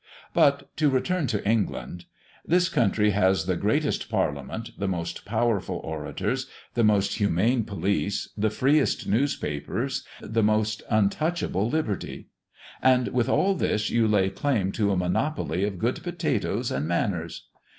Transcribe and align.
But 0.33 0.75
to 0.77 0.89
return 0.89 1.27
to 1.27 1.47
England. 1.47 2.05
This 2.43 2.69
country 2.69 3.11
has 3.11 3.45
the 3.45 3.55
greatest 3.55 4.09
Parliament, 4.09 4.71
the 4.79 4.87
most 4.87 5.25
powerful 5.25 5.75
orators, 5.83 6.47
the 6.73 6.83
most 6.83 7.17
humane 7.19 7.65
police, 7.65 8.29
the 8.35 8.49
freest 8.49 9.05
newspapers, 9.07 10.03
the 10.19 10.41
most 10.41 10.81
untouchable 10.89 11.69
liberty; 11.69 12.29
and 12.81 13.09
with 13.09 13.29
all 13.29 13.53
this 13.53 13.91
you 13.91 14.07
lay 14.07 14.31
claim 14.31 14.71
to 14.71 14.91
a 14.91 14.97
monopoly 14.97 15.65
of 15.65 15.77
good 15.77 16.01
potatoes 16.01 16.71
and 16.71 16.87
manners! 16.87 17.49